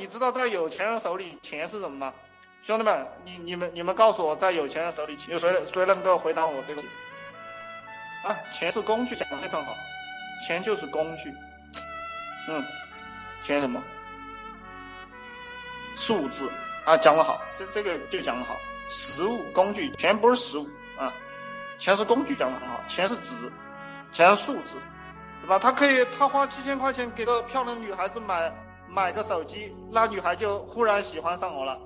[0.00, 2.14] 你知道在有钱人手里钱是什么吗？
[2.62, 6.82] 兄弟们，你你们你们告诉我，在有钱人手里钱，有谁谁能够回答我这个？
[8.24, 9.74] 啊，钱是工具，讲的非常好，
[10.46, 11.30] 钱就是工具。
[12.48, 12.64] 嗯，
[13.42, 13.82] 钱什么？
[15.96, 16.50] 数字
[16.86, 18.56] 啊，讲的好，这这个就讲的好。
[18.88, 20.66] 实物工具，钱不是实物
[20.98, 21.12] 啊，
[21.78, 22.82] 钱是工具，讲的很好。
[22.88, 23.52] 钱是纸，
[24.12, 24.76] 钱是数字，
[25.42, 25.58] 对吧？
[25.58, 28.50] 他可以，他花七千块钱给个漂亮女孩子买
[28.90, 31.78] 买个手机，那女孩就忽然喜欢上我了。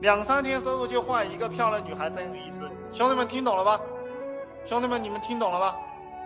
[0.00, 2.68] 两三天收入就换一个漂亮女孩，真有意思。
[2.92, 3.80] 兄弟们听懂了吧？
[4.66, 5.76] 兄弟们你们听懂了吧？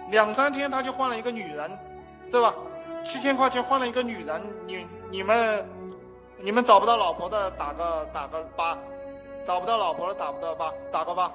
[0.09, 1.71] 两三天他就换了一个女人，
[2.31, 2.55] 对吧？
[3.05, 5.69] 七千块钱换了一个女人，你你们
[6.39, 8.77] 你们找不到老婆的打个打个八。
[9.47, 10.73] 找不到老婆的，打不到八？
[10.93, 11.33] 打个八。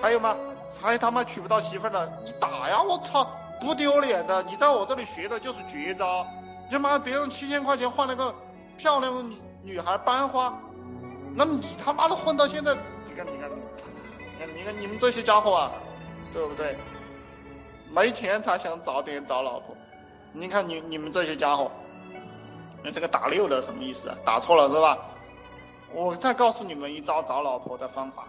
[0.00, 0.36] 还有吗？
[0.80, 2.82] 还他妈娶不到媳妇儿的，你打呀！
[2.82, 3.26] 我操，
[3.60, 4.42] 不丢脸的。
[4.42, 6.26] 你在我这里学的就是绝招。
[6.72, 8.34] 他妈别人七千块钱换了个
[8.78, 10.58] 漂亮女女孩班花，
[11.34, 12.74] 那么你他妈的混到现在，
[13.06, 15.72] 你看你看，你看你看你们这些家伙啊，
[16.32, 16.74] 对不对？
[17.90, 19.76] 没钱才想早点找老婆。
[20.32, 21.70] 你看你你们这些家伙，
[22.82, 24.16] 那这个打六的什么意思啊？
[24.24, 24.98] 打错了是吧？
[25.92, 28.24] 我再告诉你们一招找老婆的方法，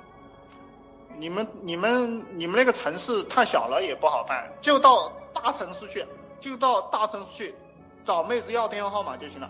[1.17, 6.05] 你们你们你们那个城市太小了也不好办，就到大城市去，
[6.41, 7.55] 就到大城市去
[8.05, 9.49] 找妹子要电话号码就行了。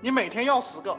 [0.00, 0.96] 你每天要十个，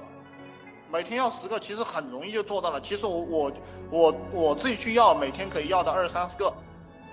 [0.92, 2.80] 每天要十个，其实很容易就做到了。
[2.82, 3.52] 其实我我
[3.90, 6.54] 我我自己去要，每天可以要到二三十个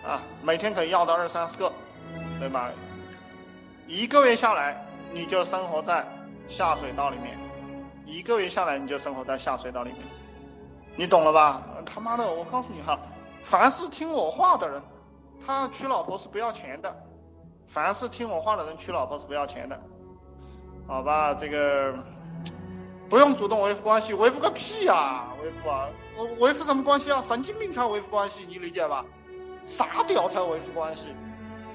[0.05, 1.73] 啊，每天可以要到二三十个，
[2.39, 2.71] 对吧？
[3.87, 6.07] 一个月下来，你就生活在
[6.49, 7.39] 下水道里面。
[8.07, 10.01] 一个月下来，你就生活在下水道里面，
[10.97, 11.63] 你懂了吧？
[11.85, 12.99] 他妈的，我告诉你哈，
[13.43, 14.83] 凡是听我话的人，
[15.45, 16.97] 他娶老婆是不要钱的。
[17.71, 19.81] 凡是听我话的人，娶老婆是不要钱的。
[20.89, 21.95] 好吧，这个
[23.09, 25.29] 不用主动维护关系，维护个屁呀！
[25.41, 25.89] 维护啊，
[26.41, 27.23] 维护什么关系啊？
[27.29, 29.05] 神经病才维护关系，你理解吧？
[29.67, 31.15] 傻屌才维护关系，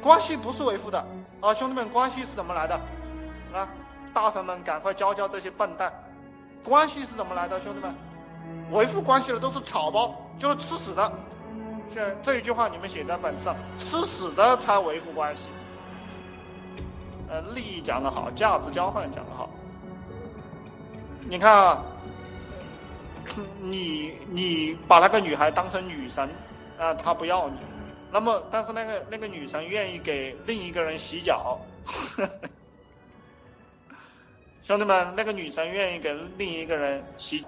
[0.01, 0.99] 关系不是维护的
[1.39, 2.75] 啊，兄弟们，关系是怎么来的？
[3.53, 3.69] 啊，
[4.13, 5.93] 大神们赶快教教这些笨蛋。
[6.61, 7.95] 关系是怎么来的，兄弟们？
[8.73, 11.09] 维护关系的都是草包，就是吃屎的。
[11.93, 15.47] 这这一句话你们写在本子上，吃屎的才维护关系。
[17.27, 19.49] 呃，利益讲得好，价值交换讲得好。
[21.27, 21.83] 你看啊，
[23.61, 26.29] 你你把那个女孩当成女神
[26.77, 27.57] 啊，她不要你。
[28.11, 31.59] 那么，但是那个那个女神愿意给另一个人洗脚。
[34.63, 37.45] 兄弟们，那个女生愿意给另一个人洗，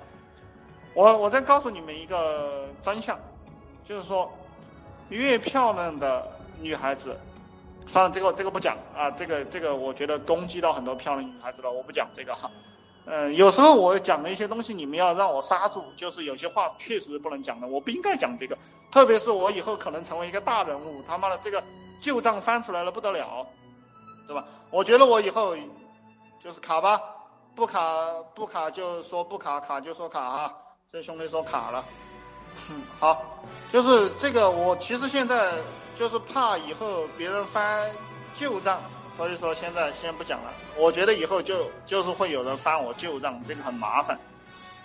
[0.93, 3.17] 我我再告诉你们一个真相，
[3.87, 4.31] 就是说，
[5.09, 6.27] 越漂亮的
[6.59, 7.17] 女孩子，
[7.87, 12.51] 算了，这个这个不讲啊，这个这个我觉得攻击到很多漂亮女孩子了，我不讲这个哈。
[13.05, 18.57] 嗯，有时候我讲的一些东西，你们要让我刹住，就是有些话确实不能讲的，我不应该讲这个，
[18.91, 21.63] 特别是我以后可能成为一个大人物，他妈的这个
[22.01, 23.47] 旧账翻出来了不得了，
[24.27, 24.45] 对吧？
[24.69, 25.55] 我觉得我以后。
[26.43, 27.01] 就是卡吧，
[27.55, 27.81] 不卡
[28.33, 30.53] 不卡就说不卡，卡就说卡哈。
[30.93, 31.83] 这兄弟说卡了，
[32.69, 35.53] 嗯好，就是这个我其实现在
[35.97, 37.89] 就是怕以后别人翻
[38.33, 38.81] 旧账，
[39.15, 40.51] 所以说现在先不讲了。
[40.75, 44.19] 我觉得以后就就是会有人翻我旧账，这个很麻烦。